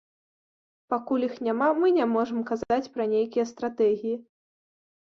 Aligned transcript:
Пакуль 0.93 1.25
іх 1.27 1.35
няма, 1.49 1.67
мы 1.83 1.93
не 1.99 2.09
можам 2.17 2.43
казаць 2.53 2.91
пра 2.97 3.03
нейкія 3.15 3.47
стратэгіі. 3.53 4.15